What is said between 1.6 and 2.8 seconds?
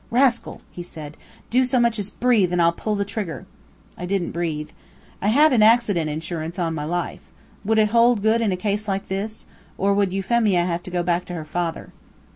as much as breathe, and I'll